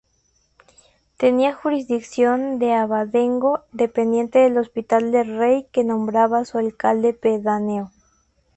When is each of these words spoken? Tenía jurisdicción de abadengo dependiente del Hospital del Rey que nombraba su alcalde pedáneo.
Tenía 1.17 1.53
jurisdicción 1.53 2.57
de 2.57 2.73
abadengo 2.73 3.65
dependiente 3.71 4.39
del 4.39 4.57
Hospital 4.57 5.11
del 5.11 5.37
Rey 5.37 5.67
que 5.71 5.83
nombraba 5.83 6.43
su 6.43 6.57
alcalde 6.57 7.13
pedáneo. 7.13 7.91